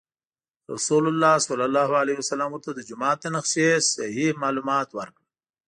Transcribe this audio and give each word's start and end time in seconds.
رسول 0.73 1.03
الله 1.11 1.35
صلی 1.47 1.65
الله 1.69 1.89
علیه 2.01 2.17
وسلم 2.21 2.49
ورته 2.51 2.69
د 2.73 2.79
جومات 2.89 3.17
د 3.21 3.25
نقشې 3.35 3.69
صحیح 3.93 4.31
معلومات 4.43 4.89
ورکړل. 4.93 5.27